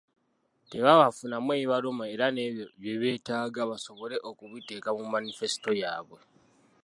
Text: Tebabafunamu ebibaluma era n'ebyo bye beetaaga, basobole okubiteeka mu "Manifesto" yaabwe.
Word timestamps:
Tebabafunamu 0.69 1.49
ebibaluma 1.53 2.05
era 2.13 2.25
n'ebyo 2.31 2.65
bye 2.81 2.95
beetaaga, 3.01 3.61
basobole 3.71 4.15
okubiteeka 4.29 4.89
mu 4.97 5.05
"Manifesto" 5.13 5.69
yaabwe. 5.81 6.19